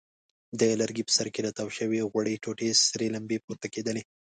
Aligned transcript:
د 0.59 0.61
لرګي 0.79 1.03
په 1.05 1.11
سر 1.17 1.27
کې 1.33 1.41
له 1.45 1.51
تاو 1.57 1.69
شوې 1.77 1.99
غوړې 2.11 2.41
ټوټې 2.43 2.69
سرې 2.89 3.07
لمبې 3.15 3.37
پورته 3.45 3.67
کېدلې. 3.73 4.03